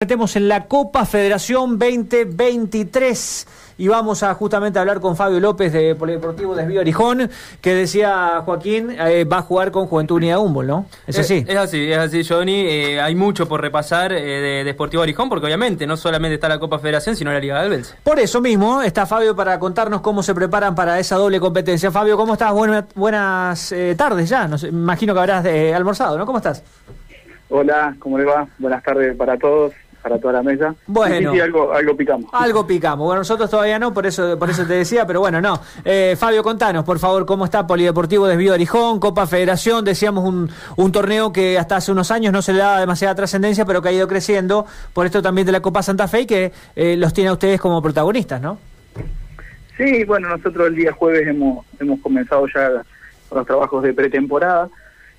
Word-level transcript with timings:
Metemos 0.00 0.36
en 0.36 0.46
la 0.46 0.66
Copa 0.66 1.04
Federación 1.06 1.76
2023 1.76 3.48
y 3.78 3.88
vamos 3.88 4.22
a 4.22 4.32
justamente 4.34 4.78
hablar 4.78 5.00
con 5.00 5.16
Fabio 5.16 5.40
López 5.40 5.72
de 5.72 5.96
Polideportivo 5.96 6.54
Desvío 6.54 6.82
Arijón, 6.82 7.28
que 7.60 7.74
decía 7.74 8.40
Joaquín, 8.44 8.92
eh, 8.92 9.24
va 9.24 9.38
a 9.38 9.42
jugar 9.42 9.72
con 9.72 9.88
Juventud 9.88 10.18
Unida 10.18 10.38
Humboldt, 10.38 10.68
¿no? 10.68 10.86
¿Es 11.04 11.18
así? 11.18 11.44
Es, 11.48 11.56
así, 11.56 11.90
es 11.90 11.98
así, 11.98 12.22
Johnny. 12.22 12.60
Eh, 12.60 13.00
hay 13.00 13.16
mucho 13.16 13.48
por 13.48 13.60
repasar 13.60 14.12
eh, 14.12 14.22
de, 14.22 14.62
Deportivo 14.62 15.02
Arijón, 15.02 15.28
porque 15.28 15.46
obviamente 15.46 15.84
no 15.84 15.96
solamente 15.96 16.36
está 16.36 16.48
la 16.48 16.60
Copa 16.60 16.78
Federación, 16.78 17.16
sino 17.16 17.32
la 17.32 17.40
Liga 17.40 17.60
del 17.60 17.70
Belce. 17.70 17.96
Por 18.04 18.20
eso 18.20 18.40
mismo 18.40 18.82
está 18.82 19.04
Fabio 19.04 19.34
para 19.34 19.58
contarnos 19.58 20.00
cómo 20.00 20.22
se 20.22 20.32
preparan 20.32 20.76
para 20.76 21.00
esa 21.00 21.16
doble 21.16 21.40
competencia. 21.40 21.90
Fabio, 21.90 22.16
¿cómo 22.16 22.34
estás? 22.34 22.52
Buenas, 22.52 22.84
buenas 22.94 23.74
tardes 23.96 24.28
ya, 24.28 24.46
no 24.46 24.56
imagino 24.64 25.12
que 25.12 25.18
habrás 25.18 25.44
almorzado, 25.74 26.16
¿no? 26.16 26.24
¿Cómo 26.24 26.38
estás? 26.38 26.62
Hola, 27.48 27.96
¿cómo 27.98 28.16
le 28.16 28.26
va? 28.26 28.46
Buenas 28.58 28.84
tardes 28.84 29.16
para 29.16 29.36
todos 29.36 29.72
para 30.08 30.20
toda 30.20 30.34
la 30.34 30.42
mesa. 30.42 30.74
Bueno. 30.86 31.32
Sí, 31.32 31.40
algo, 31.40 31.72
algo 31.72 31.96
picamos. 31.96 32.30
Algo 32.32 32.66
picamos. 32.66 33.04
Bueno, 33.04 33.20
nosotros 33.20 33.50
todavía 33.50 33.78
no, 33.78 33.92
por 33.92 34.06
eso, 34.06 34.38
por 34.38 34.48
eso 34.48 34.64
te 34.64 34.72
decía, 34.72 35.06
pero 35.06 35.20
bueno, 35.20 35.40
no. 35.40 35.60
Eh, 35.84 36.16
Fabio, 36.18 36.42
contanos, 36.42 36.84
por 36.84 36.98
favor, 36.98 37.26
cómo 37.26 37.44
está 37.44 37.66
Polideportivo 37.66 38.26
Desvío 38.26 38.52
de 38.52 38.54
Arijón, 38.54 39.00
Copa 39.00 39.26
Federación, 39.26 39.84
decíamos 39.84 40.24
un, 40.24 40.50
un 40.76 40.92
torneo 40.92 41.30
que 41.32 41.58
hasta 41.58 41.76
hace 41.76 41.92
unos 41.92 42.10
años 42.10 42.32
no 42.32 42.40
se 42.40 42.54
le 42.54 42.60
daba 42.60 42.80
demasiada 42.80 43.14
trascendencia, 43.14 43.66
pero 43.66 43.82
que 43.82 43.90
ha 43.90 43.92
ido 43.92 44.08
creciendo, 44.08 44.66
por 44.94 45.04
esto 45.04 45.20
también 45.20 45.46
de 45.46 45.52
la 45.52 45.60
Copa 45.60 45.82
Santa 45.82 46.08
Fe 46.08 46.22
y 46.22 46.26
que 46.26 46.52
eh, 46.74 46.96
los 46.96 47.12
tiene 47.12 47.28
a 47.28 47.34
ustedes 47.34 47.60
como 47.60 47.82
protagonistas, 47.82 48.40
¿no? 48.40 48.58
Sí, 49.76 50.04
bueno, 50.04 50.30
nosotros 50.30 50.68
el 50.68 50.74
día 50.74 50.92
jueves 50.92 51.28
hemos, 51.28 51.66
hemos 51.78 52.00
comenzado 52.00 52.46
ya 52.52 52.82
los 53.30 53.46
trabajos 53.46 53.82
de 53.82 53.92
pretemporada, 53.92 54.68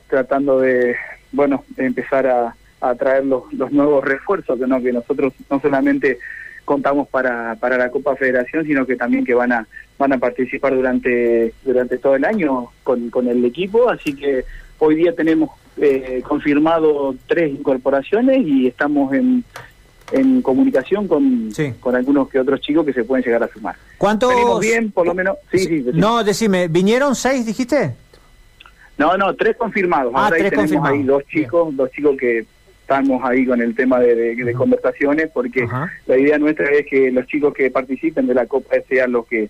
tratando 0.10 0.60
de, 0.60 0.96
bueno, 1.32 1.64
de 1.78 1.86
empezar 1.86 2.26
a 2.26 2.56
a 2.82 2.96
traer 2.96 3.26
los, 3.26 3.52
los 3.54 3.72
nuevos 3.72 4.04
refuerzos, 4.04 4.58
que 4.60 4.68
no 4.68 4.82
que 4.82 4.92
nosotros 4.94 5.34
no 5.50 5.60
solamente 5.60 6.20
contamos 6.66 7.08
para, 7.08 7.56
para 7.56 7.78
la 7.78 7.90
Copa 7.90 8.16
Federación, 8.16 8.66
sino 8.66 8.86
que 8.86 8.96
también 8.96 9.26
que 9.26 9.34
van 9.34 9.52
a 9.52 9.68
van 9.98 10.14
a 10.14 10.18
participar 10.18 10.74
durante 10.76 11.54
durante 11.64 11.98
todo 11.98 12.16
el 12.16 12.24
año 12.24 12.68
con, 12.84 13.10
con 13.10 13.28
el 13.28 13.44
equipo, 13.44 13.90
así 13.90 14.14
que 14.16 14.46
hoy 14.78 14.96
día 14.96 15.14
tenemos 15.16 15.50
eh, 15.78 16.22
confirmado 16.28 17.16
tres 17.28 17.52
incorporaciones 17.52 18.46
y 18.46 18.68
estamos 18.68 19.14
en, 19.14 19.44
en 20.12 20.42
comunicación 20.42 21.08
con, 21.08 21.50
con 21.80 21.96
algunos 21.96 22.30
que 22.30 22.40
otros 22.40 22.62
chicos 22.62 22.86
que 22.86 22.94
se 22.94 23.04
pueden 23.04 23.26
llegar 23.26 23.44
a 23.44 23.48
sumar. 23.50 23.76
¿Cuántos? 23.98 24.30
Venimos 24.30 24.60
bien, 24.62 24.92
por 24.92 25.06
lo 25.06 25.14
menos. 25.14 25.38
Sí, 25.52 25.60
sí, 25.60 25.86
No, 25.94 26.24
decime, 26.24 26.68
¿vinieron 26.68 27.16
seis, 27.16 27.46
dijiste? 27.46 27.94
No, 28.98 29.18
no, 29.18 29.34
tres 29.36 29.56
confirmados. 29.58 30.12
Ah, 30.16 30.26
Ahora 30.26 30.38
tres 30.38 30.50
tenemos 30.52 30.72
confirmados. 30.72 30.98
ahí 31.00 31.04
dos 31.04 31.24
chicos, 31.28 31.76
dos 31.76 31.92
chicos 31.92 32.18
que 32.18 32.46
estamos 32.90 33.22
ahí 33.24 33.46
con 33.46 33.62
el 33.62 33.76
tema 33.76 34.00
de, 34.00 34.54
conversaciones 34.58 35.30
porque 35.32 35.68
la 36.08 36.18
idea 36.18 36.40
nuestra 36.40 36.66
es 36.72 36.88
que 36.88 37.12
los 37.12 37.28
chicos 37.28 37.54
que 37.54 37.70
participen 37.70 38.26
de 38.26 38.34
la 38.34 38.48
Copa 38.48 38.76
sean 38.88 39.12
los 39.12 39.28
que 39.28 39.50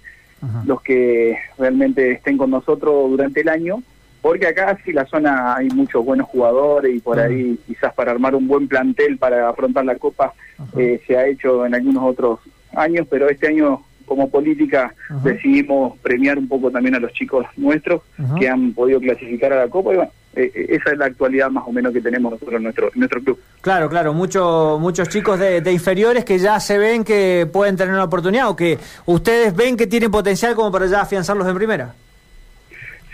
los 0.65 0.81
que 0.81 1.37
realmente 1.57 2.11
estén 2.11 2.37
con 2.37 2.51
nosotros 2.51 3.09
durante 3.09 3.39
el 3.41 3.47
año 3.47 3.81
porque 4.21 4.47
acá 4.47 4.77
sí 4.83 4.91
la 4.91 5.05
zona 5.05 5.55
hay 5.55 5.69
muchos 5.69 6.03
buenos 6.03 6.27
jugadores 6.27 6.93
y 6.93 6.99
por 6.99 7.17
ahí 7.17 7.57
quizás 7.65 7.93
para 7.93 8.11
armar 8.11 8.35
un 8.35 8.47
buen 8.47 8.67
plantel 8.67 9.17
para 9.17 9.47
afrontar 9.47 9.85
la 9.85 9.95
Copa 9.95 10.33
eh, 10.77 11.01
se 11.07 11.17
ha 11.17 11.25
hecho 11.25 11.65
en 11.65 11.75
algunos 11.75 12.03
otros 12.03 12.39
años 12.73 13.07
pero 13.09 13.29
este 13.29 13.47
año 13.47 13.81
como 14.05 14.29
política 14.29 14.93
decidimos 15.23 15.97
premiar 15.99 16.37
un 16.37 16.49
poco 16.49 16.71
también 16.71 16.95
a 16.95 16.99
los 16.99 17.13
chicos 17.13 17.45
nuestros 17.55 18.01
que 18.37 18.49
han 18.49 18.73
podido 18.73 18.99
clasificar 18.99 19.53
a 19.53 19.59
la 19.59 19.69
Copa 19.69 19.93
y 19.93 19.95
bueno, 19.97 20.11
eh, 20.35 20.51
eh, 20.53 20.65
esa 20.69 20.91
es 20.91 20.97
la 20.97 21.05
actualidad 21.05 21.49
más 21.49 21.63
o 21.67 21.71
menos 21.71 21.91
que 21.91 22.01
tenemos 22.01 22.31
nosotros 22.31 22.57
en 22.57 22.63
nuestro, 22.63 22.91
nuestro 22.93 23.21
club. 23.21 23.39
Claro, 23.61 23.89
claro, 23.89 24.13
muchos 24.13 24.79
muchos 24.79 25.09
chicos 25.09 25.39
de, 25.39 25.71
inferiores 25.71 26.23
que 26.23 26.37
ya 26.37 26.59
se 26.59 26.77
ven 26.77 27.03
que 27.03 27.47
pueden 27.51 27.75
tener 27.75 27.93
una 27.93 28.03
oportunidad 28.03 28.49
o 28.49 28.55
que 28.55 28.77
ustedes 29.05 29.55
ven 29.55 29.75
que 29.75 29.87
tienen 29.87 30.11
potencial 30.11 30.55
como 30.55 30.71
para 30.71 30.85
ya 30.85 31.01
afianzarlos 31.01 31.47
en 31.47 31.55
primera. 31.55 31.95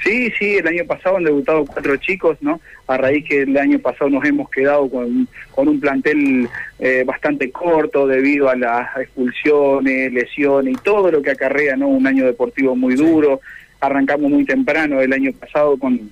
Sí, 0.03 0.31
sí, 0.37 0.58
el 0.58 0.67
año 0.67 0.86
pasado 0.86 1.17
han 1.17 1.23
debutado 1.23 1.65
cuatro 1.65 1.95
chicos, 1.98 2.37
¿no? 2.42 2.59
A 2.86 2.95
raíz 2.95 3.27
que 3.27 3.42
el 3.42 3.58
año 3.58 3.80
pasado 3.80 4.09
nos 4.11 4.23
hemos 4.23 4.49
quedado 4.52 4.87
con, 4.87 5.27
con 5.49 5.67
un 5.67 5.80
plantel 5.80 6.47
eh, 6.77 7.03
bastante 7.08 7.49
corto 7.49 8.05
debido 8.05 8.49
a 8.49 8.55
las 8.55 8.95
expulsiones, 8.97 10.14
lesiones 10.14 10.73
y 10.73 10.83
todo 10.83 11.09
lo 11.09 11.23
que 11.23 11.32
acarrea, 11.32 11.76
¿no? 11.76 11.87
Un 11.87 12.05
año 12.05 12.23
deportivo 12.26 12.76
muy 12.76 12.95
duro. 12.95 13.42
Arrancamos 13.80 14.30
muy 14.30 14.45
temprano 14.45 15.02
el 15.02 15.11
año 15.11 15.32
pasado 15.33 15.76
con 15.77 16.11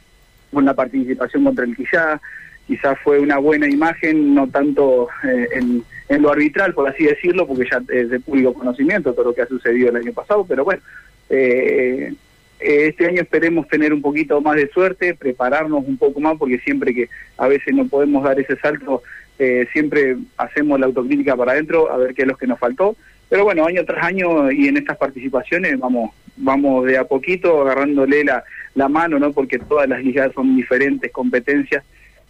con 0.54 0.66
la 0.66 0.74
participación 0.74 1.44
contra 1.44 1.66
el 1.66 1.76
Quillá, 1.76 2.22
quizás 2.68 2.98
fue 3.04 3.20
una 3.20 3.38
buena 3.38 3.68
imagen, 3.68 4.34
no 4.34 4.48
tanto 4.48 5.10
eh, 5.24 5.48
en, 5.52 5.84
lo 6.22 6.32
arbitral, 6.32 6.74
por 6.74 6.88
así 6.88 7.06
decirlo, 7.06 7.48
porque 7.48 7.68
ya 7.70 7.82
es 7.92 8.10
de 8.10 8.20
público 8.20 8.54
conocimiento 8.54 9.14
todo 9.14 9.26
lo 9.26 9.36
que 9.36 9.42
ha 9.42 9.48
sucedido 9.48 9.90
el 9.90 9.96
año 9.96 10.14
pasado, 10.14 10.46
pero 10.48 10.64
bueno, 10.64 10.82
eh, 11.30 12.14
este 12.60 13.08
año 13.08 13.22
esperemos 13.22 13.68
tener 13.68 13.92
un 13.92 14.02
poquito 14.02 14.40
más 14.40 14.56
de 14.56 14.70
suerte, 14.70 15.16
prepararnos 15.16 15.84
un 15.86 15.98
poco 15.98 16.20
más, 16.20 16.38
porque 16.38 16.60
siempre 16.60 16.94
que 16.94 17.10
a 17.38 17.48
veces 17.48 17.74
no 17.74 17.88
podemos 17.88 18.24
dar 18.24 18.40
ese 18.40 18.56
salto, 18.58 19.04
eh, 19.40 19.68
siempre 19.74 20.18
hacemos 20.38 20.80
la 20.80 20.86
autocrítica 20.86 21.36
para 21.36 21.54
adentro, 21.54 21.92
a 21.92 21.98
ver 21.98 22.14
qué 22.14 22.22
es 22.22 22.28
lo 22.28 22.38
que 22.38 22.48
nos 22.48 22.60
faltó. 22.60 22.96
Pero 23.30 23.44
bueno, 23.44 23.66
año 23.66 23.84
tras 23.84 24.06
año 24.06 24.52
y 24.52 24.68
en 24.68 24.78
estas 24.78 24.98
participaciones 24.98 25.78
vamos 25.80 26.12
vamos 26.38 26.86
de 26.86 26.98
a 26.98 27.06
poquito 27.06 27.62
agarrándole 27.62 28.24
la, 28.24 28.44
la 28.76 28.88
mano, 28.88 29.20
¿no? 29.20 29.32
Porque 29.32 29.60
todas 29.60 29.88
las 29.88 30.04
ligas 30.04 30.32
son 30.34 30.56
diferentes 30.56 31.12
competencias. 31.12 31.84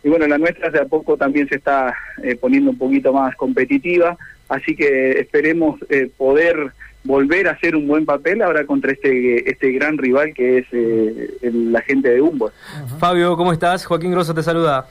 Y 0.04 0.10
bueno, 0.10 0.28
la 0.28 0.38
nuestra 0.38 0.70
de 0.70 0.80
a 0.80 0.86
poco 0.86 1.16
también 1.16 1.48
se 1.48 1.56
está 1.56 1.96
eh, 2.22 2.36
poniendo 2.36 2.72
un 2.72 2.78
poquito 2.78 3.14
más 3.14 3.36
competitiva, 3.36 4.18
así 4.50 4.76
que 4.76 5.12
esperemos 5.20 5.80
eh, 5.90 6.10
poder 6.18 6.74
volver 7.06 7.48
a 7.48 7.52
hacer 7.52 7.76
un 7.76 7.88
buen 7.88 8.06
papel 8.06 8.42
ahora 8.42 8.66
contra 8.66 8.92
este 8.92 9.50
este 9.50 9.72
gran 9.72 9.98
rival 9.98 10.34
que 10.34 10.60
es 10.60 10.66
eh, 10.72 11.40
la 11.42 11.82
gente 11.82 12.10
de 12.10 12.22
Humboldt. 12.22 12.54
Fabio, 13.00 13.36
¿cómo 13.38 13.52
estás? 13.54 13.86
Joaquín 13.86 14.12
Grosso 14.12 14.34
te 14.34 14.44
saluda. 14.44 14.88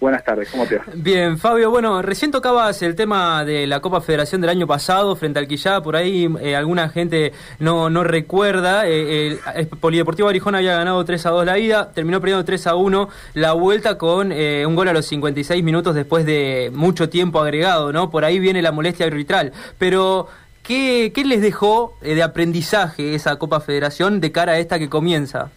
Buenas 0.00 0.24
tardes, 0.24 0.50
¿cómo 0.50 0.66
te 0.66 0.76
va? 0.76 0.84
Bien, 0.92 1.38
Fabio, 1.38 1.70
bueno, 1.70 2.02
recién 2.02 2.30
tocabas 2.30 2.82
el 2.82 2.94
tema 2.94 3.44
de 3.44 3.66
la 3.66 3.80
Copa 3.80 4.00
Federación 4.00 4.40
del 4.40 4.50
año 4.50 4.66
pasado 4.66 5.14
frente 5.16 5.38
al 5.38 5.48
Quillá, 5.48 5.80
por 5.80 5.96
ahí 5.96 6.28
eh, 6.40 6.56
alguna 6.56 6.88
gente 6.88 7.32
no, 7.58 7.88
no 7.88 8.04
recuerda, 8.04 8.86
eh, 8.86 9.38
el, 9.54 9.66
Polideportivo 9.68 10.28
Arijón 10.28 10.56
había 10.56 10.76
ganado 10.76 11.04
3 11.04 11.26
a 11.26 11.30
2 11.30 11.46
la 11.46 11.58
ida, 11.58 11.90
terminó 11.92 12.20
perdiendo 12.20 12.44
3 12.44 12.66
a 12.66 12.74
1 12.74 13.08
la 13.34 13.52
vuelta 13.52 13.96
con 13.96 14.32
eh, 14.32 14.66
un 14.66 14.74
gol 14.74 14.88
a 14.88 14.92
los 14.92 15.06
56 15.06 15.62
minutos 15.64 15.94
después 15.94 16.26
de 16.26 16.70
mucho 16.74 17.08
tiempo 17.08 17.40
agregado, 17.40 17.92
¿no? 17.92 18.10
Por 18.10 18.24
ahí 18.24 18.38
viene 18.38 18.62
la 18.62 18.72
molestia 18.72 19.06
arbitral, 19.06 19.52
pero... 19.78 20.28
¿Qué, 20.64 21.12
qué 21.14 21.26
les 21.26 21.42
dejó 21.42 21.94
de 22.00 22.22
aprendizaje 22.22 23.14
esa 23.14 23.36
Copa 23.36 23.60
Federación 23.60 24.22
de 24.22 24.32
cara 24.32 24.52
a 24.52 24.58
esta 24.58 24.78
que 24.78 24.88
comienza? 24.88 25.50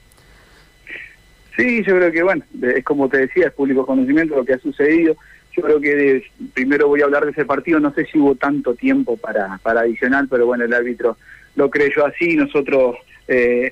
Sí, 1.57 1.84
yo 1.84 1.97
creo 1.97 2.12
que, 2.12 2.22
bueno, 2.22 2.44
es 2.62 2.84
como 2.84 3.09
te 3.09 3.18
decía, 3.18 3.47
es 3.47 3.53
público 3.53 3.85
conocimiento 3.85 4.35
lo 4.35 4.45
que 4.45 4.53
ha 4.53 4.59
sucedido. 4.59 5.18
Yo 5.56 5.63
creo 5.63 5.81
que 5.81 6.23
primero 6.53 6.88
voy 6.88 7.01
a 7.01 7.06
hablar 7.06 7.25
de 7.25 7.31
ese 7.31 7.45
partido, 7.45 7.79
no 7.79 7.91
sé 7.94 8.06
si 8.06 8.19
hubo 8.19 8.35
tanto 8.35 8.75
tiempo 8.75 9.18
para, 9.18 9.57
para 9.63 9.81
adicional, 9.81 10.28
pero 10.29 10.46
bueno, 10.46 10.66
el 10.66 10.73
árbitro 10.73 11.17
lo 11.56 11.72
creyó 11.72 12.06
así, 12.06 12.35
nosotros 12.35 12.97
eh, 13.28 13.72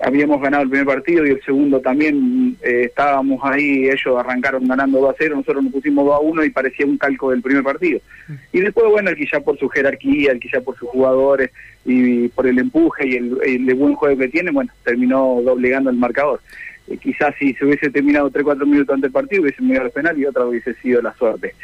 habíamos 0.00 0.42
ganado 0.42 0.64
el 0.64 0.68
primer 0.68 0.86
partido 0.86 1.26
y 1.26 1.30
el 1.30 1.42
segundo 1.42 1.80
también 1.80 2.58
eh, 2.60 2.82
estábamos 2.88 3.40
ahí, 3.42 3.88
ellos 3.88 4.18
arrancaron 4.18 4.68
ganando 4.68 5.00
2 5.00 5.10
a 5.10 5.16
0, 5.18 5.36
nosotros 5.36 5.64
nos 5.64 5.72
pusimos 5.72 6.04
2 6.04 6.14
a 6.14 6.18
1 6.18 6.44
y 6.44 6.50
parecía 6.50 6.84
un 6.84 6.98
calco 6.98 7.30
del 7.30 7.40
primer 7.40 7.62
partido. 7.62 8.00
Y 8.52 8.60
después, 8.60 8.86
bueno, 8.90 9.08
el 9.08 9.16
quizá 9.16 9.40
por 9.40 9.58
su 9.58 9.66
jerarquía, 9.70 10.32
el 10.32 10.40
quizá 10.40 10.60
por 10.60 10.76
sus 10.76 10.90
jugadores 10.90 11.50
y 11.86 12.28
por 12.28 12.46
el 12.46 12.58
empuje 12.58 13.08
y 13.08 13.16
el 13.16 13.74
buen 13.76 13.94
juego 13.94 14.18
que 14.18 14.28
tiene, 14.28 14.50
bueno, 14.50 14.70
terminó 14.84 15.40
doblegando 15.42 15.88
el 15.88 15.96
marcador. 15.96 16.40
Eh, 16.86 16.98
quizás 16.98 17.34
si 17.38 17.54
se 17.54 17.64
hubiese 17.64 17.90
terminado 17.90 18.30
3-4 18.30 18.66
minutos 18.66 18.94
antes 18.94 19.02
del 19.02 19.12
partido 19.12 19.42
hubiese 19.42 19.62
llegado 19.62 19.86
al 19.86 19.92
penal 19.92 20.18
y 20.18 20.26
otra 20.26 20.44
hubiese 20.44 20.74
sido 20.74 21.00
la 21.00 21.14
suerte. 21.14 21.54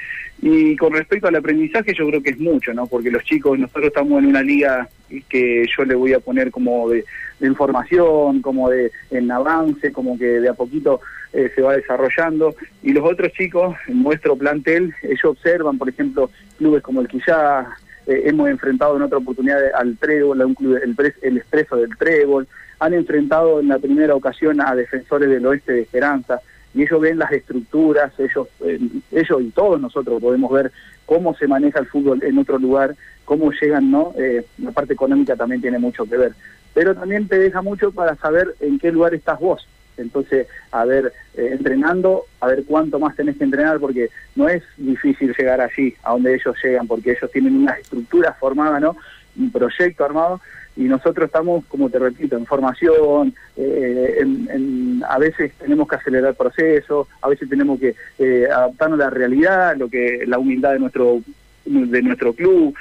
Y 0.42 0.74
con 0.76 0.92
respecto 0.94 1.28
al 1.28 1.36
aprendizaje 1.36 1.92
yo 1.94 2.06
creo 2.08 2.22
que 2.22 2.30
es 2.30 2.38
mucho, 2.38 2.72
¿no? 2.72 2.86
Porque 2.86 3.10
los 3.10 3.22
chicos, 3.24 3.58
nosotros 3.58 3.88
estamos 3.88 4.22
en 4.22 4.28
una 4.28 4.42
liga 4.42 4.88
que 5.28 5.66
yo 5.76 5.84
le 5.84 5.94
voy 5.94 6.14
a 6.14 6.20
poner 6.20 6.50
como 6.50 6.88
de, 6.88 7.04
información, 7.42 8.40
como 8.40 8.70
de 8.70 8.90
en 9.10 9.30
avance, 9.30 9.92
como 9.92 10.18
que 10.18 10.24
de 10.24 10.48
a 10.48 10.54
poquito 10.54 11.00
eh, 11.32 11.50
se 11.54 11.60
va 11.60 11.76
desarrollando. 11.76 12.54
Y 12.82 12.92
los 12.92 13.04
otros 13.04 13.32
chicos, 13.32 13.76
en 13.88 14.02
nuestro 14.02 14.36
plantel, 14.36 14.94
ellos 15.02 15.24
observan, 15.24 15.76
por 15.76 15.90
ejemplo, 15.90 16.30
clubes 16.56 16.82
como 16.82 17.02
el 17.02 17.08
Quillá, 17.08 17.66
eh, 18.10 18.22
hemos 18.28 18.48
enfrentado 18.48 18.96
en 18.96 19.02
otra 19.02 19.18
oportunidad 19.18 19.60
al 19.72 19.96
Trébol, 19.96 20.40
a 20.40 20.46
un 20.46 20.54
club, 20.54 20.80
el, 20.82 20.96
el 21.22 21.36
Expreso 21.36 21.76
del 21.76 21.96
Trébol, 21.96 22.48
han 22.80 22.92
enfrentado 22.92 23.60
en 23.60 23.68
la 23.68 23.78
primera 23.78 24.16
ocasión 24.16 24.60
a 24.60 24.74
defensores 24.74 25.28
del 25.28 25.46
oeste 25.46 25.72
de 25.72 25.82
Esperanza 25.82 26.40
y 26.74 26.82
ellos 26.82 27.00
ven 27.00 27.18
las 27.18 27.30
estructuras, 27.30 28.12
ellos, 28.18 28.48
eh, 28.64 28.80
ellos 29.12 29.42
y 29.42 29.50
todos 29.50 29.80
nosotros 29.80 30.20
podemos 30.20 30.50
ver 30.50 30.72
cómo 31.06 31.36
se 31.36 31.46
maneja 31.46 31.78
el 31.78 31.86
fútbol 31.86 32.22
en 32.24 32.38
otro 32.38 32.58
lugar, 32.58 32.96
cómo 33.24 33.52
llegan, 33.52 33.92
¿no? 33.92 34.12
Eh, 34.18 34.44
la 34.58 34.72
parte 34.72 34.94
económica 34.94 35.36
también 35.36 35.60
tiene 35.60 35.78
mucho 35.78 36.04
que 36.04 36.16
ver, 36.16 36.32
pero 36.74 36.96
también 36.96 37.28
te 37.28 37.38
deja 37.38 37.62
mucho 37.62 37.92
para 37.92 38.16
saber 38.16 38.56
en 38.58 38.80
qué 38.80 38.90
lugar 38.90 39.14
estás 39.14 39.38
vos. 39.38 39.68
Entonces, 40.00 40.46
a 40.72 40.84
ver, 40.84 41.12
eh, 41.34 41.50
entrenando, 41.52 42.24
a 42.40 42.48
ver 42.48 42.64
cuánto 42.66 42.98
más 42.98 43.16
tenés 43.16 43.36
que 43.36 43.44
entrenar, 43.44 43.78
porque 43.78 44.10
no 44.34 44.48
es 44.48 44.62
difícil 44.76 45.34
llegar 45.36 45.60
allí, 45.60 45.94
a 46.02 46.12
donde 46.12 46.34
ellos 46.34 46.56
llegan, 46.62 46.86
porque 46.86 47.12
ellos 47.12 47.30
tienen 47.30 47.56
una 47.56 47.72
estructura 47.72 48.32
formada, 48.34 48.80
¿no? 48.80 48.96
Un 49.36 49.50
proyecto 49.50 50.04
armado, 50.04 50.40
y 50.76 50.84
nosotros 50.84 51.26
estamos, 51.26 51.64
como 51.66 51.90
te 51.90 51.98
repito, 51.98 52.36
en 52.36 52.46
formación, 52.46 53.34
eh, 53.56 54.18
en, 54.20 55.02
a 55.08 55.18
veces 55.18 55.52
tenemos 55.58 55.88
que 55.88 55.96
acelerar 55.96 56.34
procesos, 56.34 57.06
a 57.20 57.28
veces 57.28 57.48
tenemos 57.48 57.78
que 57.78 57.94
eh, 58.18 58.46
adaptarnos 58.50 58.98
a 59.00 59.04
la 59.04 59.10
realidad, 59.10 59.76
lo 59.76 59.88
que 59.88 60.24
la 60.26 60.38
humildad 60.38 60.72
de 60.72 60.78
nuestro 60.78 61.22
de 61.66 62.02
nuestro 62.02 62.32
club, 62.32 62.74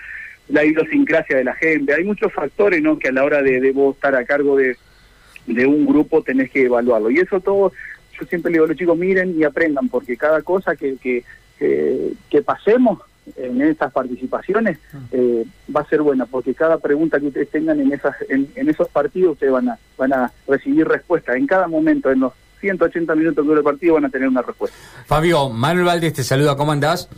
la 0.48 0.64
idiosincrasia 0.64 1.38
de 1.38 1.44
la 1.44 1.54
gente, 1.56 1.94
hay 1.94 2.04
muchos 2.04 2.32
factores 2.32 2.82
¿no? 2.82 2.98
que 2.98 3.10
a 3.10 3.12
la 3.12 3.24
hora 3.24 3.42
de, 3.42 3.60
de 3.60 3.72
vos 3.72 3.96
estar 3.96 4.16
a 4.16 4.24
cargo 4.24 4.56
de, 4.56 4.78
de 5.54 5.66
un 5.66 5.86
grupo 5.86 6.22
tenés 6.22 6.50
que 6.52 6.64
evaluarlo. 6.64 7.10
Y 7.10 7.20
eso 7.20 7.40
todo, 7.40 7.72
yo 8.20 8.26
siempre 8.28 8.52
le 8.52 8.56
digo 8.56 8.66
a 8.66 8.68
los 8.70 8.78
chicos, 8.78 8.98
miren 8.98 9.40
y 9.40 9.44
aprendan, 9.44 9.90
porque 9.90 10.18
cada 10.18 10.42
cosa 10.42 10.76
que, 10.76 10.98
que, 10.98 11.24
que, 11.58 12.42
pasemos 12.42 13.00
en 13.36 13.62
estas 13.62 13.92
participaciones 13.92 14.80
mm. 14.92 14.98
eh, 15.12 15.46
va 15.76 15.82
a 15.82 15.90
ser 15.90 16.02
buena, 16.02 16.26
porque 16.26 16.54
cada 16.54 16.78
pregunta 16.78 17.20
que 17.20 17.28
ustedes 17.28 17.50
tengan 17.50 17.80
en, 17.80 17.92
esas, 17.92 18.16
en, 18.30 18.48
en 18.56 18.70
esos 18.70 18.88
partidos, 18.90 19.34
ustedes 19.34 19.54
van 19.54 19.70
a, 19.70 19.80
van 19.98 20.14
a 20.14 20.32
recibir 20.48 20.88
respuesta. 20.88 21.36
En 21.36 21.46
cada 21.46 21.68
momento, 21.68 22.12
en 22.12 22.22
los 22.22 22.34
180 22.62 23.16
minutos 23.16 23.44
que 23.44 23.48
dura 23.48 23.60
el 23.60 23.64
partido, 23.64 23.96
van 23.96 24.06
a 24.06 24.10
tener 24.10 24.28
una 24.28 24.42
respuesta. 24.42 24.78
Fabio, 25.06 25.50
Manuel 25.50 25.86
Valdés 25.86 26.14
te 26.14 26.24
saluda, 26.24 26.56
¿cómo 26.56 26.72
andás? 26.72 27.10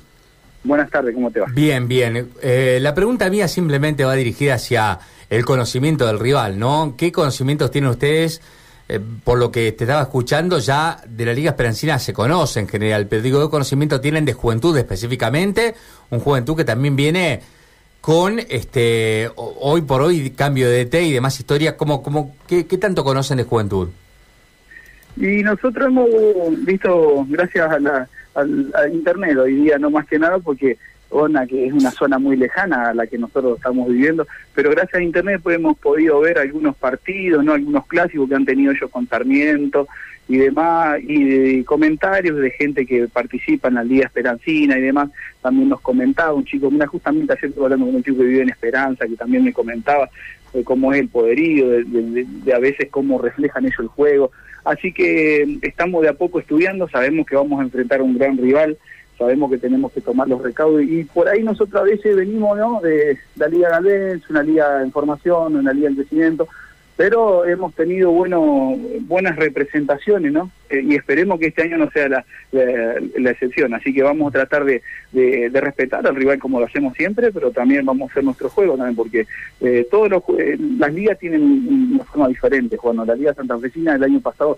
Buenas 0.63 0.91
tardes, 0.91 1.15
¿cómo 1.15 1.31
te 1.31 1.39
va? 1.39 1.47
Bien, 1.51 1.87
bien. 1.87 2.29
Eh, 2.41 2.77
la 2.81 2.93
pregunta 2.93 3.29
mía 3.29 3.47
simplemente 3.47 4.05
va 4.05 4.13
dirigida 4.13 4.55
hacia 4.55 4.99
el 5.31 5.45
conocimiento 5.45 6.05
del 6.05 6.19
rival, 6.19 6.59
¿no? 6.59 6.95
¿Qué 6.97 7.11
conocimientos 7.11 7.71
tienen 7.71 7.89
ustedes? 7.89 8.41
Eh, 8.89 8.99
por 9.23 9.39
lo 9.39 9.49
que 9.49 9.71
te 9.71 9.85
estaba 9.85 10.01
escuchando, 10.01 10.59
ya 10.59 10.97
de 11.07 11.25
la 11.25 11.33
Liga 11.33 11.51
Esperancina 11.51 11.97
se 11.97 12.11
conoce 12.11 12.59
en 12.59 12.67
general, 12.67 13.07
pero 13.07 13.21
digo, 13.21 13.41
¿qué 13.41 13.49
conocimiento 13.49 14.01
tienen 14.01 14.25
de 14.25 14.33
juventud 14.33 14.77
específicamente? 14.77 15.73
Un 16.09 16.19
juventud 16.19 16.57
que 16.57 16.65
también 16.65 16.97
viene 16.97 17.39
con, 18.01 18.39
este, 18.49 19.29
hoy 19.35 19.81
por 19.83 20.01
hoy, 20.01 20.31
cambio 20.31 20.69
de 20.69 20.83
DT 20.83 20.95
y 20.95 21.13
demás 21.13 21.39
historias. 21.39 21.75
¿Cómo, 21.75 22.03
cómo, 22.03 22.35
qué, 22.45 22.67
¿Qué 22.67 22.77
tanto 22.77 23.05
conocen 23.05 23.37
de 23.37 23.45
juventud? 23.45 23.87
Y 25.15 25.43
nosotros 25.43 25.87
hemos 25.87 26.09
visto, 26.65 27.25
gracias 27.29 27.71
a 27.71 28.07
al, 28.35 28.93
internet 28.93 29.37
hoy 29.37 29.55
día, 29.55 29.77
no 29.77 29.89
más 29.89 30.05
que 30.07 30.19
nada 30.19 30.39
porque 30.39 30.77
Que 31.49 31.67
es 31.67 31.73
una 31.73 31.91
zona 31.91 32.17
muy 32.19 32.37
lejana 32.37 32.89
a 32.89 32.93
la 32.93 33.05
que 33.05 33.17
nosotros 33.17 33.57
estamos 33.57 33.89
viviendo, 33.89 34.25
pero 34.55 34.71
gracias 34.71 35.01
a 35.01 35.03
Internet 35.03 35.41
hemos 35.45 35.77
podido 35.77 36.21
ver 36.21 36.39
algunos 36.39 36.73
partidos, 36.77 37.43
no 37.43 37.51
algunos 37.51 37.85
clásicos 37.85 38.29
que 38.29 38.35
han 38.35 38.45
tenido 38.45 38.71
ellos 38.71 38.89
con 38.89 39.07
Sarmiento 39.09 39.89
y 40.29 40.37
demás, 40.37 40.99
y, 41.01 41.63
comentarios 41.65 42.37
de 42.37 42.51
gente 42.51 42.85
que 42.85 43.09
participa 43.09 43.67
en 43.67 43.73
la 43.73 43.83
Liga 43.83 44.05
Esperancina 44.05 44.77
y 44.77 44.81
demás, 44.81 45.09
también 45.41 45.67
nos 45.67 45.81
comentaba 45.81 46.33
un 46.33 46.45
chico, 46.45 46.71
mira, 46.71 46.87
justamente 46.87 47.33
ayer 47.33 47.49
estuve 47.49 47.65
hablando 47.65 47.87
con 47.87 47.95
un 47.95 48.03
chico 48.03 48.17
que 48.19 48.23
vive 48.23 48.43
en 48.43 48.49
Esperanza, 48.49 49.05
que 49.05 49.17
también 49.17 49.43
me 49.43 49.51
comentaba 49.51 50.09
de 50.53 50.63
cómo 50.63 50.93
es 50.93 51.01
el 51.01 51.09
poderío, 51.09 51.67
de 51.69 52.53
a 52.53 52.59
veces 52.59 52.87
cómo 52.89 53.21
reflejan 53.21 53.65
ellos 53.65 53.79
el 53.79 53.87
juego, 53.87 54.31
Así 54.63 54.91
que 54.93 55.57
estamos 55.61 56.03
de 56.03 56.09
a 56.09 56.13
poco 56.13 56.39
estudiando, 56.39 56.87
sabemos 56.87 57.25
que 57.25 57.35
vamos 57.35 57.59
a 57.59 57.63
enfrentar 57.63 58.01
un 58.01 58.17
gran 58.17 58.37
rival, 58.37 58.77
sabemos 59.21 59.51
que 59.51 59.59
tenemos 59.59 59.91
que 59.91 60.01
tomar 60.01 60.27
los 60.27 60.41
recaudos 60.41 60.81
y 60.81 61.03
por 61.03 61.29
ahí 61.29 61.43
nosotros 61.43 61.79
a 61.79 61.85
veces 61.85 62.15
venimos 62.15 62.57
¿no? 62.57 62.81
de 62.81 63.19
la 63.35 63.47
Liga 63.47 63.69
Galés, 63.69 64.27
una 64.31 64.41
liga 64.41 64.81
en 64.81 64.91
formación, 64.91 65.55
una 65.57 65.73
liga 65.73 65.89
en 65.89 65.95
crecimiento, 65.95 66.47
pero 66.97 67.45
hemos 67.45 67.71
tenido 67.75 68.09
bueno, 68.09 68.75
buenas 69.01 69.35
representaciones, 69.35 70.33
¿no? 70.33 70.49
Eh, 70.71 70.83
y 70.87 70.95
esperemos 70.95 71.39
que 71.39 71.47
este 71.47 71.63
año 71.63 71.77
no 71.77 71.91
sea 71.91 72.07
la, 72.07 72.25
la, 72.51 73.31
excepción. 73.31 73.73
Así 73.73 73.93
que 73.93 74.03
vamos 74.03 74.29
a 74.29 74.39
tratar 74.39 74.63
de, 74.63 74.81
de, 75.11 75.49
respetar 75.61 76.05
al 76.07 76.15
rival 76.15 76.39
como 76.39 76.59
lo 76.59 76.65
hacemos 76.65 76.93
siempre, 76.95 77.31
pero 77.31 77.51
también 77.51 77.85
vamos 77.85 78.07
a 78.07 78.11
hacer 78.11 78.23
nuestro 78.23 78.49
juego 78.49 78.77
también, 78.77 78.95
porque 78.95 79.27
eh, 79.59 79.85
todos 79.91 80.09
los, 80.09 80.23
eh, 80.39 80.57
las 80.77 80.93
ligas 80.93 81.19
tienen 81.19 81.41
una 81.93 82.05
forma 82.05 82.29
diferente. 82.29 82.77
Cuando 82.77 83.05
la 83.05 83.15
Liga 83.15 83.33
Santa 83.33 83.59
Fecina 83.59 83.95
el 83.95 84.03
año 84.03 84.21
pasado 84.21 84.57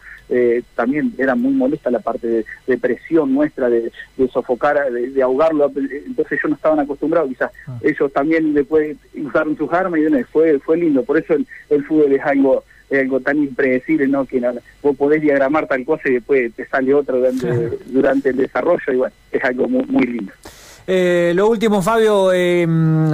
también 0.75 1.13
era 1.17 1.35
muy 1.35 1.53
molesta 1.53 1.91
la 1.91 1.99
parte 1.99 2.45
de, 2.67 2.77
presión 2.77 3.33
nuestra, 3.33 3.69
de, 3.69 3.91
sofocar, 4.31 4.91
de, 4.91 5.21
ahogarlo. 5.21 5.71
Entonces 5.75 6.33
ellos 6.33 6.49
no 6.49 6.55
estaban 6.55 6.79
acostumbrados, 6.79 7.29
quizás 7.29 7.51
ah. 7.67 7.79
ellos 7.81 8.11
también 8.13 8.53
después 8.53 8.97
usaron 9.15 9.57
sus 9.57 9.71
armas 9.71 9.99
y 9.99 10.23
fue, 10.23 10.59
fue 10.59 10.77
lindo. 10.77 11.03
Por 11.03 11.17
eso 11.17 11.33
el, 11.33 11.45
el 11.69 11.83
fútbol 11.85 12.13
es 12.13 12.21
algo 12.21 12.63
es 12.97 13.03
algo 13.03 13.19
tan 13.19 13.37
impredecible, 13.37 14.07
¿no? 14.07 14.25
Que 14.25 14.41
vos 14.81 14.95
podés 14.95 15.21
diagramar 15.21 15.67
tal 15.67 15.83
cosa 15.85 16.09
y 16.09 16.13
después 16.13 16.53
te 16.53 16.65
sale 16.67 16.93
otra 16.93 17.15
durante, 17.15 17.47
durante 17.87 18.29
el 18.29 18.37
desarrollo 18.37 18.93
y 18.93 18.95
bueno, 18.95 19.15
es 19.31 19.43
algo 19.43 19.67
muy, 19.67 19.85
muy 19.85 20.05
lindo. 20.05 20.31
Eh, 20.85 21.31
lo 21.35 21.47
último, 21.47 21.81
Fabio, 21.81 22.31
eh, 22.33 22.67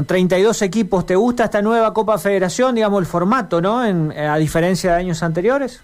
32 0.05 0.61
equipos, 0.63 1.05
¿te 1.05 1.15
gusta 1.15 1.45
esta 1.45 1.61
nueva 1.61 1.93
Copa 1.93 2.17
Federación, 2.17 2.75
digamos, 2.75 2.99
el 2.99 3.05
formato, 3.05 3.61
¿no? 3.61 3.85
En, 3.85 4.11
a 4.11 4.37
diferencia 4.37 4.93
de 4.93 4.97
años 4.97 5.21
anteriores. 5.21 5.83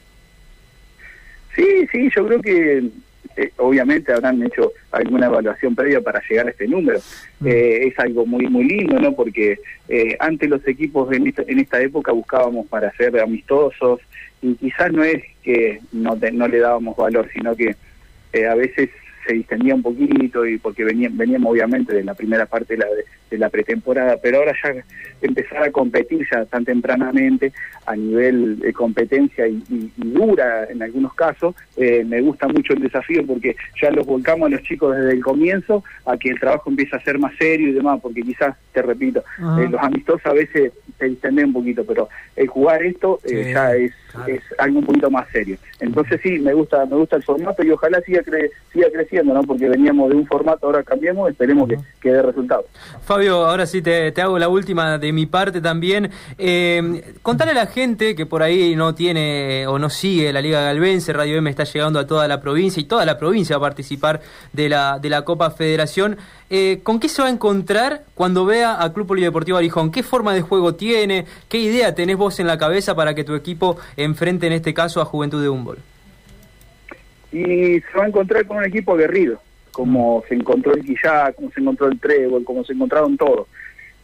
Sí, 1.56 1.88
sí, 1.92 2.10
yo 2.16 2.26
creo 2.26 2.42
que 2.42 2.90
eh, 3.38 3.52
obviamente 3.58 4.14
habrán 4.14 4.42
hecho 4.44 4.72
alguna 4.92 5.28
evaluación 5.28 5.76
previa 5.76 6.02
para 6.02 6.22
llegar 6.28 6.48
a 6.48 6.52
este 6.52 6.68
número. 6.68 7.00
Mm. 7.40 7.48
Eh, 7.48 7.88
es 7.88 8.00
algo 8.00 8.26
muy 8.26 8.48
muy 8.48 8.64
lindo, 8.66 9.00
¿no? 9.00 9.14
Porque 9.14 9.60
eh, 9.90 10.16
antes 10.20 10.50
los 10.50 10.66
equipos 10.68 11.12
en 11.14 11.28
esta, 11.28 11.44
en 11.48 11.60
esta 11.60 11.82
época 11.82 12.12
buscábamos 12.12 12.68
para 12.68 12.92
ser 12.94 13.20
amistosos 13.20 14.00
y 14.42 14.56
quizás 14.56 14.92
no 14.92 15.04
es 15.04 15.24
que 15.44 15.80
no, 15.92 16.18
no 16.34 16.48
le 16.48 16.60
dábamos 16.60 16.96
valor, 16.96 17.30
sino 17.34 17.56
que 17.56 17.76
a 18.46 18.56
veces 18.56 18.90
se 19.26 19.34
distendía 19.34 19.74
un 19.76 19.82
poquito 19.82 20.46
y 20.46 20.58
porque 20.58 20.84
venían, 20.84 21.18
veníamos 21.18 21.52
obviamente 21.52 21.94
de 21.94 22.04
la 22.04 22.14
primera 22.14 22.46
parte 22.46 22.76
de 22.76 22.80
la, 22.80 22.88
la 23.38 23.50
pretemporada, 23.50 24.18
pero 24.22 24.40
ahora 24.40 24.54
ya 24.64 24.74
empezar 25.22 25.64
a 25.64 25.72
competir 25.72 26.26
ya 26.32 26.46
tan 26.46 26.66
tempranamente 26.66 27.52
a 27.86 27.96
nivel 27.96 28.60
de 28.60 28.74
competencia 28.74 29.48
y, 29.48 29.92
dura 29.98 30.66
en 30.70 30.82
algunos 30.82 31.14
casos, 31.14 31.56
eh, 31.78 32.04
me 32.06 32.22
gusta 32.22 32.48
mucho 32.48 32.74
el 32.74 32.82
desafío 32.82 33.26
porque 33.26 33.56
ya 33.82 33.92
los 33.92 34.06
volcamos 34.06 34.48
a 34.48 34.50
los 34.52 34.64
chicos 34.64 34.96
desde 34.96 35.14
el 35.14 35.24
comienzo 35.24 35.84
a 36.06 36.18
que 36.18 36.30
el 36.30 36.40
trabajo 36.40 36.70
empiece 36.70 36.96
a 36.96 37.02
ser 37.02 37.20
más 37.20 37.34
serio 37.38 37.70
y 37.70 37.74
demás, 37.74 38.00
porque 38.02 38.22
quizás, 38.22 38.56
te 38.72 38.82
repito, 38.82 39.24
eh, 39.60 39.68
los 39.70 39.82
amistosos 39.82 40.26
a 40.26 40.34
veces 40.34 40.72
se 40.98 41.06
distenden 41.06 41.48
un 41.48 41.54
poquito, 41.54 41.84
pero 41.86 42.10
el 42.36 42.48
jugar 42.48 42.84
esto 42.84 43.20
eh, 43.26 43.52
ya 43.54 43.76
es, 43.76 43.92
es 44.28 44.42
algo 44.58 44.80
un 44.80 44.86
poquito 44.86 45.12
más 45.12 45.28
serio. 45.30 45.58
Entonces 45.80 46.20
sí, 46.24 46.40
me 46.40 46.54
gusta 46.54 46.86
me 46.86 46.96
gusta 46.96 47.18
el 47.18 47.24
formato 47.24 47.64
y 47.64 47.72
ojalá 47.72 48.00
siga, 48.02 48.24
siga 48.72 48.88
creciendo 48.92 49.34
¿no? 49.34 49.44
Porque 49.44 49.70
veníamos 49.70 50.10
de 50.10 50.16
un 50.16 50.26
formato, 50.26 50.66
ahora 50.66 50.84
cambiemos, 50.84 51.30
esperemos 51.30 51.70
que, 52.02 52.12
dé 52.12 52.22
resultados. 52.22 52.66
Ahora 53.34 53.66
sí 53.66 53.82
te, 53.82 54.14
hago 54.22 54.38
la 54.40 54.48
última 54.48 54.98
de 54.98 55.12
mi 55.12 55.26
parte 55.26 55.62
también. 55.62 56.12
Eh, 56.38 57.14
contale 57.22 57.52
a 57.52 57.54
la 57.54 57.68
gente 57.68 58.16
que 58.16 58.26
por 58.26 58.44
ahí 58.44 58.76
no 58.76 58.96
tiene 58.96 59.66
o 59.68 59.80
no 59.80 59.90
sigue 59.90 60.32
la 60.32 60.42
Liga 60.42 60.62
Galvense, 60.62 61.14
Radio 61.14 61.38
M 61.38 61.50
está 61.50 61.64
llegando 61.64 62.00
a 62.00 62.08
toda 62.08 62.28
la 62.28 62.42
provincia 62.42 62.80
y 62.82 62.86
toda 62.86 63.06
la 63.06 63.18
provincia 63.18 63.58
va 63.58 63.68
a 63.68 63.70
participar 63.70 64.22
de 64.54 64.70
la, 64.70 65.00
de 65.00 65.10
la 65.10 65.24
Copa 65.24 65.52
Federación. 65.52 66.18
Eh, 66.50 66.82
¿Con 66.84 67.00
qué 67.00 67.10
se 67.10 67.22
va 67.22 67.28
a 67.28 67.32
encontrar 67.32 68.04
cuando 68.14 68.46
vea 68.46 68.84
a 68.84 68.94
Club 68.94 69.08
Polideportivo 69.08 69.58
Arijón? 69.58 69.92
¿Qué 69.92 70.04
forma 70.04 70.34
de 70.34 70.42
juego 70.42 70.76
tiene? 70.76 71.26
¿Qué 71.50 71.58
idea 71.58 71.96
tenés 71.96 72.18
vos 72.18 72.40
en 72.40 72.48
la 72.48 72.58
cabeza 72.58 72.96
para 72.96 73.16
que 73.16 73.24
tu 73.24 73.34
equipo 73.34 73.78
enfrente 73.98 74.48
en 74.48 74.54
este 74.54 74.74
caso 74.74 75.02
a 75.02 75.06
Juventud 75.06 75.42
de 75.42 75.50
Humboldt? 75.50 75.96
y 77.36 77.82
se 77.82 77.98
va 77.98 78.06
a 78.06 78.08
encontrar 78.08 78.46
con 78.46 78.58
un 78.58 78.66
equipo 78.66 78.94
aguerrido, 78.94 79.42
como 79.76 80.24
se 80.30 80.36
encontró 80.36 80.74
el 80.74 80.86
Quillá, 80.86 81.34
como 81.34 81.52
se 81.52 81.60
encontró 81.60 81.88
el 81.88 82.00
Trébol, 82.00 82.46
como 82.46 82.64
se 82.64 82.72
encontraron 82.72 83.18
todos. 83.18 83.46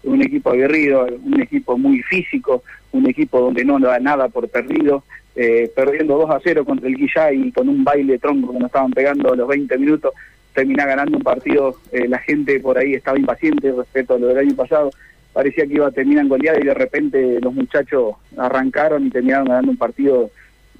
Un 0.04 0.22
equipo 0.22 0.52
aguerrido, 0.52 1.08
un 1.24 1.40
equipo 1.40 1.78
muy 1.78 2.02
físico, 2.02 2.62
un 2.92 3.10
equipo 3.10 3.40
donde 3.40 3.64
no 3.64 3.80
da 3.80 3.98
nada 3.98 4.28
por 4.28 4.50
perdido, 4.50 5.06
eh, 5.34 5.72
perdiendo 5.74 6.18
2 6.18 6.30
a 6.30 6.42
0 6.44 6.66
contra 6.66 6.90
el 6.90 6.98
Quillá 6.98 7.32
y 7.32 7.54
con 7.54 7.70
un 7.70 7.86
baile 7.86 8.20
tronco 8.20 8.52
que 8.52 8.60
nos 8.60 8.68
estaban 8.68 8.92
pegando 8.92 9.32
a 9.32 9.36
los 9.38 9.48
20 9.48 9.78
minutos, 9.78 10.14
termina 10.54 10.86
ganando 10.86 11.16
un 11.16 11.24
partido, 11.24 11.78
eh, 11.94 12.06
la 12.06 12.20
gente 12.20 12.60
por 12.60 12.78
ahí 12.78 12.96
estaba 12.96 13.18
impaciente 13.18 13.72
respecto 13.72 14.16
a 14.16 14.20
lo 14.20 14.28
del 14.28 14.40
año 14.40 14.56
pasado, 14.58 14.92
parecía 15.32 15.66
que 15.66 15.76
iba 15.76 15.88
a 15.88 15.92
terminar 15.92 16.24
en 16.24 16.30
goleada 16.30 16.60
y 16.60 16.66
de 16.66 16.74
repente 16.74 17.40
los 17.40 17.54
muchachos 17.54 18.16
arrancaron 18.36 19.08
y 19.08 19.10
terminaron 19.10 19.48
ganando 19.48 19.72
un 19.72 19.78
partido 19.78 20.32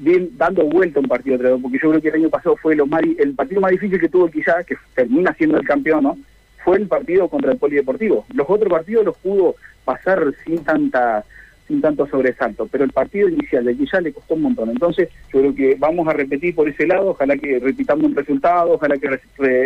bien 0.02 0.32
dando 0.38 0.64
vuelta 0.66 1.00
un 1.00 1.08
partido 1.08 1.38
porque 1.62 1.80
yo 1.82 1.90
creo 1.90 2.02
que 2.02 2.10
el 2.10 2.16
año 2.16 2.30
pasado 2.30 2.58
fue 2.58 2.76
lo 2.76 2.86
más, 2.86 3.02
el 3.18 3.34
partido 3.34 3.62
más 3.62 3.72
difícil 3.72 4.00
que 4.00 4.10
tuvo 4.10 4.26
el 4.26 4.32
Quizá, 4.32 4.64
que 4.64 4.76
termina 4.94 5.34
siendo 5.34 5.58
el 5.58 5.66
campeón, 5.66 6.04
¿no? 6.04 6.18
fue 6.64 6.78
el 6.78 6.88
partido 6.88 7.28
contra 7.28 7.52
el 7.52 7.58
Polideportivo. 7.58 8.26
Los 8.34 8.50
otros 8.50 8.72
partidos 8.72 9.06
los 9.06 9.18
pudo 9.18 9.56
pasar 9.86 10.34
sin 10.46 10.64
tanta 10.64 11.24
sin 11.68 11.80
tanto 11.80 12.06
sobresalto, 12.06 12.68
pero 12.70 12.84
el 12.84 12.92
partido 12.92 13.30
inicial 13.30 13.64
de 13.64 13.78
Quizá 13.78 14.02
le 14.02 14.12
costó 14.12 14.34
un 14.34 14.42
montón. 14.42 14.72
Entonces, 14.72 15.08
yo 15.32 15.40
creo 15.40 15.56
que 15.56 15.76
vamos 15.80 16.06
a 16.10 16.12
repetir 16.12 16.54
por 16.54 16.68
ese 16.68 16.86
lado, 16.86 17.12
ojalá 17.12 17.38
que 17.38 17.60
repitamos 17.60 18.04
en 18.06 18.16
resultados, 18.16 18.72
ojalá 18.74 18.98
que 18.98 19.20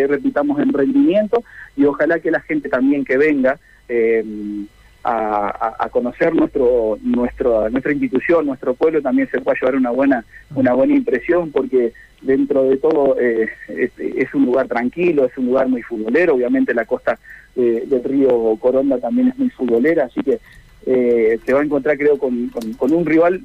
repitamos 0.06 0.60
en 0.60 0.72
rendimiento 0.72 1.44
y 1.76 1.86
ojalá 1.86 2.20
que 2.20 2.30
la 2.30 2.42
gente 2.42 2.70
también 2.70 3.04
que 3.04 3.18
venga 3.18 3.58
eh, 3.90 4.24
a, 5.08 5.90
conocer 5.92 6.34
nuestro, 6.34 6.98
nuestro, 7.02 7.70
nuestra 7.70 7.92
institución, 7.92 8.46
nuestro 8.46 8.74
pueblo, 8.74 9.02
también 9.02 9.30
se 9.30 9.40
pueda 9.40 9.58
llevar 9.60 9.76
una 9.76 9.92
buena, 9.92 10.26
una 10.56 10.74
buena 10.74 10.96
impresión, 10.96 11.52
porque 11.52 11.94
dentro 12.22 12.64
de 12.64 12.78
todo 12.78 13.16
eh, 13.20 13.48
es, 13.68 14.34
un 14.34 14.46
lugar 14.46 14.68
tranquilo, 14.68 15.26
es 15.26 15.38
un 15.38 15.46
lugar 15.46 15.68
muy 15.68 15.84
futbolero, 15.84 16.34
obviamente 16.34 16.74
la 16.74 16.86
costa 16.86 17.20
eh, 17.56 17.84
del 17.86 18.04
río 18.04 18.58
Coronda 18.60 18.98
también 18.98 19.28
es 19.28 19.38
muy 19.38 19.50
futbolera, 19.52 20.06
así 20.06 20.22
que 20.22 20.40
eh, 20.88 21.40
se 21.46 21.54
va 21.54 21.62
a 21.62 21.64
encontrar 21.64 21.98
creo 21.98 22.18
con, 22.18 22.50
con, 22.50 22.92
un 22.92 23.06
rival 23.06 23.42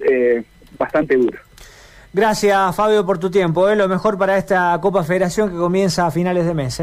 bastante 0.79 1.17
duro. 1.17 1.39
Gracias 2.13 2.75
Fabio 2.75 3.05
por 3.05 3.19
tu 3.19 3.31
tiempo, 3.31 3.73
lo 3.75 3.89
mejor 3.89 4.17
para 4.17 4.39
esta 4.39 4.79
Copa 4.81 5.05
Federación 5.05 5.51
que 5.51 5.57
comienza 5.57 6.07
a 6.07 6.11
finales 6.11 6.47
de 6.47 6.55
mes. 6.55 6.83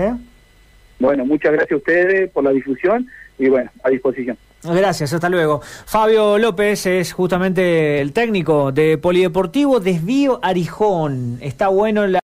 Bueno, 0.99 1.25
muchas 1.25 1.51
gracias 1.51 1.73
a 1.73 1.77
ustedes 1.77 2.29
por 2.31 2.43
la 2.43 2.51
difusión 2.51 3.07
y 3.39 3.49
bueno, 3.49 3.71
a 3.83 3.89
disposición. 3.89 4.37
Gracias, 4.73 5.13
hasta 5.13 5.29
luego. 5.29 5.61
Fabio 5.85 6.37
López 6.37 6.85
es 6.85 7.13
justamente 7.13 8.01
el 8.01 8.13
técnico 8.13 8.71
de 8.71 8.97
Polideportivo 8.97 9.79
Desvío 9.79 10.39
Arijón. 10.41 11.37
Está 11.41 11.67
bueno 11.67 12.07
la... 12.07 12.15